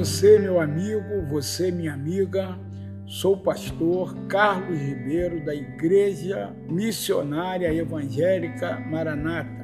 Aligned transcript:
você, 0.00 0.38
meu 0.38 0.58
amigo, 0.58 1.26
você, 1.28 1.70
minha 1.70 1.92
amiga. 1.92 2.58
Sou 3.06 3.34
o 3.34 3.36
pastor 3.36 4.16
Carlos 4.28 4.80
Ribeiro 4.80 5.44
da 5.44 5.54
Igreja 5.54 6.56
Missionária 6.70 7.70
Evangélica 7.70 8.80
Maranata 8.80 9.62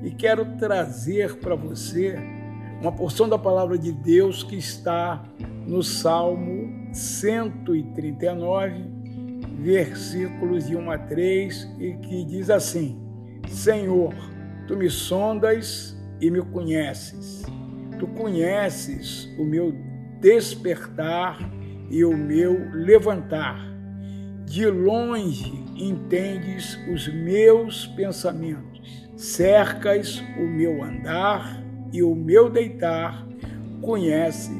e 0.00 0.12
quero 0.12 0.44
trazer 0.58 1.38
para 1.38 1.56
você 1.56 2.16
uma 2.80 2.92
porção 2.92 3.28
da 3.28 3.36
palavra 3.36 3.76
de 3.76 3.90
Deus 3.90 4.44
que 4.44 4.54
está 4.56 5.24
no 5.66 5.82
Salmo 5.82 6.94
139, 6.94 8.84
versículos 9.58 10.68
de 10.68 10.76
1 10.76 10.90
a 10.92 10.98
3, 10.98 11.74
e 11.80 11.94
que 11.94 12.24
diz 12.24 12.48
assim: 12.48 12.96
Senhor, 13.48 14.14
tu 14.68 14.76
me 14.76 14.88
sondas 14.88 16.00
e 16.20 16.30
me 16.30 16.42
conheces 16.42 17.44
Tu 17.98 18.06
conheces 18.08 19.28
o 19.38 19.44
meu 19.44 19.74
despertar 20.20 21.38
e 21.90 22.04
o 22.04 22.16
meu 22.16 22.70
levantar. 22.72 23.72
De 24.46 24.66
longe 24.66 25.64
entendes 25.76 26.78
os 26.92 27.08
meus 27.08 27.86
pensamentos. 27.88 29.08
Cercas 29.16 30.22
o 30.38 30.46
meu 30.46 30.82
andar 30.82 31.62
e 31.92 32.02
o 32.02 32.14
meu 32.14 32.50
deitar. 32.50 33.26
Conhece 33.80 34.52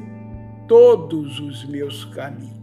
todos 0.69 1.41
os 1.41 1.65
meus 1.65 2.05
caminhos. 2.07 2.55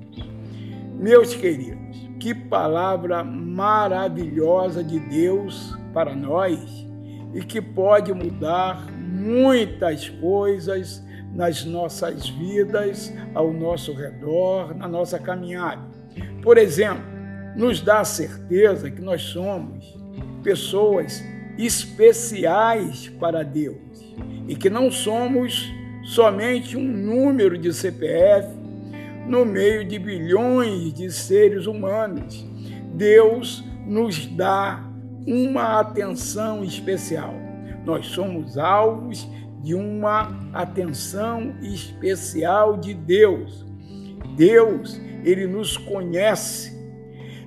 Meus 0.98 1.34
queridos, 1.34 2.10
que 2.20 2.34
palavra 2.34 3.24
maravilhosa 3.24 4.84
de 4.84 5.00
Deus 5.00 5.76
para 5.94 6.16
nós 6.16 6.88
e 7.34 7.42
que 7.42 7.62
pode 7.62 8.14
mudar 8.14 8.86
muitas 9.22 10.10
coisas 10.10 11.04
nas 11.34 11.64
nossas 11.64 12.28
vidas, 12.28 13.14
ao 13.34 13.54
nosso 13.54 13.94
redor, 13.94 14.76
na 14.76 14.88
nossa 14.88 15.20
caminhada. 15.20 15.82
Por 16.42 16.58
exemplo, 16.58 17.04
nos 17.56 17.82
dá 17.82 18.00
a 18.00 18.06
certeza 18.06 18.90
que 18.90 19.02
nós 19.02 19.22
somos 19.22 19.98
pessoas 20.44 21.24
especiais 21.58 23.10
para 23.20 23.44
Deus 23.44 23.78
e 24.48 24.56
que 24.56 24.70
não 24.70 24.90
somos 24.90 25.72
somente 26.04 26.76
um 26.76 26.84
número 26.84 27.58
de 27.58 27.72
CPF 27.72 28.48
no 29.28 29.46
meio 29.46 29.86
de 29.86 30.00
bilhões 30.00 30.94
de 30.94 31.12
seres 31.12 31.68
humanos. 31.68 32.46
Deus 32.96 33.64
nos 33.86 34.26
dá 34.26 34.84
uma 35.28 35.80
atenção 35.80 36.64
especial 36.64 37.51
nós 37.86 38.08
somos 38.08 38.58
alvos 38.58 39.28
de 39.64 39.76
uma 39.76 40.50
atenção 40.54 41.56
especial 41.62 42.78
de 42.78 42.94
Deus. 42.94 43.66
Deus, 44.36 45.00
ele 45.24 45.46
nos 45.46 45.78
conhece. 45.78 46.80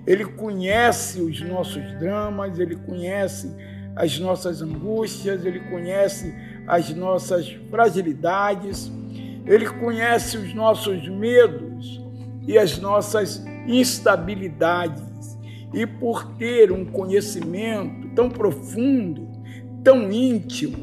Ele 0.06 0.24
conhece 0.24 1.20
os 1.20 1.40
nossos 1.40 1.82
dramas, 1.98 2.58
ele 2.58 2.76
conhece 2.76 3.50
as 3.96 4.18
nossas 4.18 4.60
angústias, 4.60 5.44
ele 5.44 5.60
conhece 5.60 6.34
as 6.66 6.90
nossas 6.94 7.48
fragilidades, 7.70 8.92
ele 9.46 9.66
conhece 9.66 10.36
os 10.36 10.52
nossos 10.54 11.08
medos 11.08 12.02
e 12.46 12.58
as 12.58 12.78
nossas 12.78 13.44
instabilidades. 13.66 15.02
E 15.72 15.86
por 15.86 16.36
ter 16.36 16.70
um 16.70 16.84
conhecimento 16.84 18.08
tão 18.14 18.28
profundo 18.28 19.33
tão 19.84 20.10
íntimo 20.10 20.76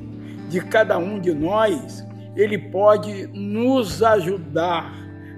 de 0.47 0.61
cada 0.61 0.97
um 0.97 1.19
de 1.19 1.33
nós, 1.33 2.05
ele 2.35 2.57
pode 2.57 3.27
nos 3.33 4.01
ajudar 4.03 4.93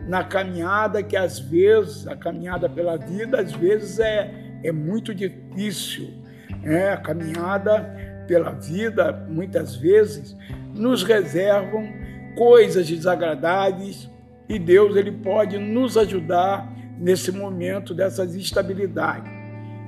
na 0.08 0.24
caminhada 0.24 1.02
que 1.02 1.16
às 1.16 1.40
vezes, 1.40 2.08
a 2.08 2.16
caminhada 2.16 2.70
pela 2.70 2.98
vida, 2.98 3.40
às 3.40 3.54
vezes 3.54 4.00
é, 4.00 4.32
é 4.64 4.72
muito 4.72 5.16
difícil. 5.16 6.22
É, 6.64 6.92
a 6.92 6.98
caminhada 6.98 8.24
pela 8.28 8.52
vida, 8.52 9.26
muitas 9.30 9.76
vezes, 9.76 10.36
nos 10.74 11.04
reservam 11.04 11.88
coisas 12.36 12.88
desagradáveis 12.88 14.10
e 14.48 14.58
Deus 14.60 14.96
ele 14.96 15.12
pode 15.12 15.58
nos 15.58 15.98
ajudar 15.98 16.72
nesse 16.98 17.32
momento 17.32 17.94
dessas 17.94 18.36
instabilidades. 18.36 19.32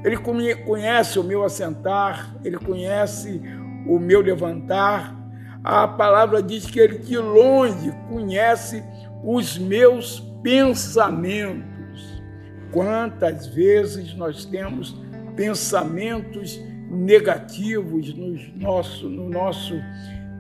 Ele 0.04 0.18
conhece 0.18 1.18
o 1.18 1.24
meu 1.24 1.44
assentar, 1.44 2.36
ele 2.44 2.58
conhece 2.58 3.42
o 3.86 4.00
meu 4.00 4.22
levantar. 4.22 5.16
A 5.64 5.88
palavra 5.88 6.42
diz 6.42 6.66
que 6.66 6.80
ele 6.80 7.00
de 7.00 7.18
longe 7.18 7.92
conhece 8.10 8.84
os 9.24 9.58
meus 9.58 10.20
pensamentos. 10.44 12.22
Quantas 12.72 13.48
vezes 13.48 14.14
nós 14.16 14.46
temos 14.46 14.96
pensamentos 15.36 16.60
negativos 16.90 18.14
no 18.14 18.38
nosso, 18.56 19.10
no 19.10 19.30
nosso 19.30 19.74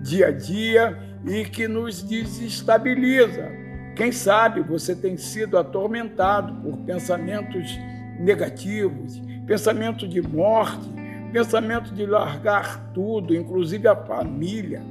dia 0.02 0.28
a 0.28 0.32
dia 0.32 0.98
e 1.26 1.44
que 1.46 1.68
nos 1.68 2.04
desestabiliza. 2.04 3.50
Quem 3.96 4.12
sabe 4.12 4.62
você 4.62 4.96
tem 4.96 5.18
sido 5.18 5.58
atormentado 5.58 6.62
por 6.62 6.78
pensamentos 6.80 7.78
negativos, 8.20 9.22
pensamento 9.48 10.08
de 10.08 10.22
morte, 10.22 10.88
pensamento 11.32 11.94
de 11.94 12.06
largar 12.06 12.92
tudo, 12.94 13.36
inclusive 13.36 13.88
a 13.88 13.96
família. 13.96 14.82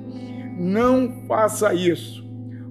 Não 0.58 1.26
faça 1.26 1.74
isso. 1.74 2.24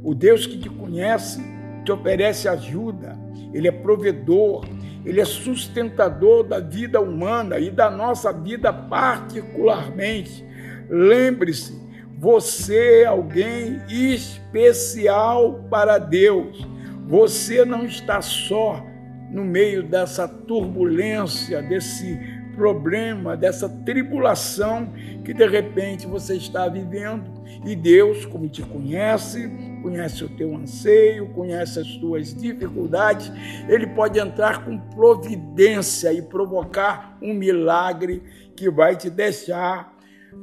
O 0.03 0.13
Deus 0.13 0.45
que 0.45 0.57
te 0.57 0.69
conhece 0.69 1.41
te 1.83 1.91
oferece 1.91 2.47
ajuda, 2.47 3.17
Ele 3.53 3.67
é 3.67 3.71
provedor, 3.71 4.65
Ele 5.05 5.19
é 5.19 5.25
sustentador 5.25 6.43
da 6.43 6.59
vida 6.59 6.99
humana 7.01 7.59
e 7.59 7.69
da 7.69 7.89
nossa 7.89 8.31
vida 8.31 8.71
particularmente. 8.71 10.45
Lembre-se, 10.89 11.81
você 12.17 13.01
é 13.01 13.05
alguém 13.05 13.81
especial 13.89 15.65
para 15.69 15.97
Deus. 15.97 16.65
Você 17.07 17.65
não 17.65 17.85
está 17.85 18.21
só 18.21 18.81
no 19.29 19.43
meio 19.43 19.83
dessa 19.83 20.27
turbulência, 20.27 21.61
desse 21.61 22.17
problema, 22.55 23.35
dessa 23.35 23.67
tribulação 23.67 24.93
que 25.23 25.33
de 25.33 25.45
repente 25.45 26.07
você 26.07 26.35
está 26.35 26.67
vivendo. 26.67 27.31
E 27.65 27.75
Deus, 27.75 28.25
como 28.25 28.47
te 28.49 28.61
conhece, 28.61 29.49
conhece 29.81 30.23
o 30.23 30.29
teu 30.29 30.55
anseio, 30.55 31.29
conhece 31.29 31.79
as 31.79 31.87
tuas 31.97 32.33
dificuldades, 32.33 33.31
ele 33.67 33.87
pode 33.87 34.19
entrar 34.19 34.65
com 34.65 34.77
providência 34.77 36.11
e 36.11 36.21
provocar 36.21 37.17
um 37.21 37.33
milagre 37.33 38.21
que 38.55 38.69
vai 38.69 38.95
te 38.95 39.09
deixar 39.09 39.93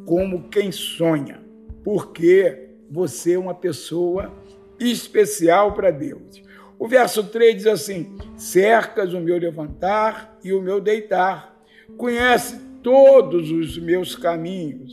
como 0.07 0.49
quem 0.49 0.73
sonha, 0.73 1.41
porque 1.85 2.71
você 2.91 3.35
é 3.35 3.39
uma 3.39 3.55
pessoa 3.55 4.33
especial 4.79 5.73
para 5.73 5.91
Deus. 5.91 6.43
O 6.79 6.89
verso 6.89 7.25
3 7.25 7.57
diz 7.57 7.67
assim: 7.67 8.17
Cercas 8.37 9.13
o 9.13 9.21
meu 9.21 9.37
levantar 9.37 10.39
e 10.43 10.53
o 10.53 10.63
meu 10.63 10.81
deitar, 10.81 11.60
conhece 11.97 12.59
todos 12.83 13.51
os 13.51 13.79
meus 13.79 14.15
caminhos. 14.17 14.93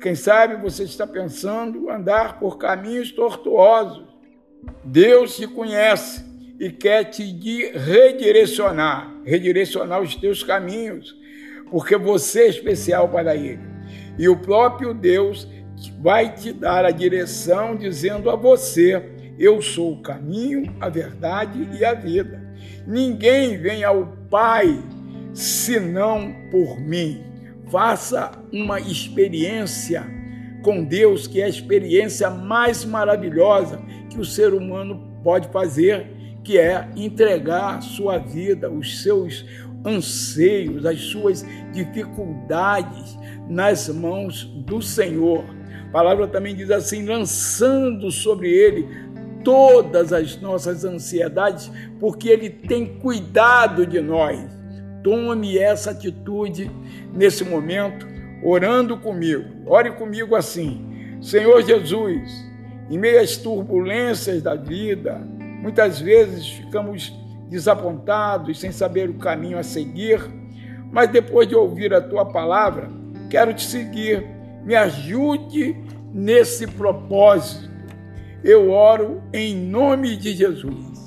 Quem 0.00 0.14
sabe 0.14 0.56
você 0.62 0.84
está 0.84 1.06
pensando 1.06 1.90
andar 1.90 2.38
por 2.38 2.56
caminhos 2.56 3.10
tortuosos. 3.10 4.04
Deus 4.84 5.36
te 5.36 5.46
conhece 5.46 6.24
e 6.58 6.70
quer 6.70 7.04
te 7.04 7.24
redirecionar, 7.72 9.12
redirecionar 9.24 10.00
os 10.02 10.14
teus 10.14 10.42
caminhos, 10.42 11.16
porque 11.70 11.96
você 11.96 12.42
é 12.42 12.48
especial 12.48 13.08
para 13.08 13.36
Ele. 13.36 13.60
E 14.18 14.28
o 14.28 14.36
próprio 14.36 14.92
Deus 14.92 15.46
vai 16.00 16.34
te 16.34 16.52
dar 16.52 16.84
a 16.84 16.90
direção, 16.90 17.76
dizendo 17.76 18.30
a 18.30 18.36
você: 18.36 19.02
Eu 19.38 19.62
sou 19.62 19.92
o 19.92 20.02
caminho, 20.02 20.74
a 20.80 20.88
verdade 20.88 21.68
e 21.78 21.84
a 21.84 21.94
vida. 21.94 22.42
Ninguém 22.86 23.56
vem 23.58 23.84
ao 23.84 24.16
Pai 24.28 24.82
senão 25.38 26.34
por 26.50 26.80
mim. 26.80 27.22
Faça 27.70 28.32
uma 28.52 28.80
experiência 28.80 30.04
com 30.64 30.82
Deus, 30.82 31.28
que 31.28 31.40
é 31.40 31.44
a 31.44 31.48
experiência 31.48 32.28
mais 32.28 32.84
maravilhosa 32.84 33.80
que 34.10 34.18
o 34.18 34.24
ser 34.24 34.52
humano 34.52 35.00
pode 35.22 35.48
fazer, 35.50 36.08
que 36.42 36.58
é 36.58 36.88
entregar 36.96 37.80
sua 37.82 38.18
vida, 38.18 38.68
os 38.68 39.00
seus 39.00 39.46
anseios, 39.86 40.84
as 40.84 41.00
suas 41.02 41.46
dificuldades 41.72 43.16
nas 43.48 43.88
mãos 43.88 44.42
do 44.42 44.82
Senhor. 44.82 45.44
A 45.88 45.92
palavra 45.92 46.26
também 46.26 46.56
diz 46.56 46.68
assim: 46.68 47.06
lançando 47.06 48.10
sobre 48.10 48.50
ele 48.50 48.88
todas 49.44 50.12
as 50.12 50.40
nossas 50.40 50.84
ansiedades, 50.84 51.70
porque 52.00 52.28
ele 52.28 52.50
tem 52.50 52.98
cuidado 52.98 53.86
de 53.86 54.00
nós. 54.00 54.57
Tome 55.02 55.58
essa 55.58 55.90
atitude 55.90 56.70
nesse 57.14 57.44
momento, 57.44 58.06
orando 58.42 58.96
comigo. 58.96 59.44
Ore 59.66 59.92
comigo 59.92 60.34
assim: 60.34 61.18
Senhor 61.20 61.62
Jesus, 61.62 62.46
Em 62.90 62.98
meio 62.98 63.20
às 63.20 63.36
turbulências 63.36 64.42
da 64.42 64.54
vida, 64.54 65.20
muitas 65.60 66.00
vezes 66.00 66.48
ficamos 66.48 67.12
desapontados, 67.50 68.60
sem 68.60 68.72
saber 68.72 69.10
o 69.10 69.14
caminho 69.14 69.58
a 69.58 69.62
seguir, 69.62 70.20
mas 70.90 71.10
depois 71.10 71.46
de 71.46 71.54
ouvir 71.54 71.92
a 71.92 72.00
tua 72.00 72.24
palavra, 72.24 72.88
quero 73.28 73.52
te 73.52 73.64
seguir. 73.64 74.24
Me 74.64 74.74
ajude 74.74 75.76
nesse 76.12 76.66
propósito. 76.66 77.68
Eu 78.42 78.70
oro 78.70 79.22
em 79.32 79.54
nome 79.54 80.16
de 80.16 80.34
Jesus. 80.34 80.97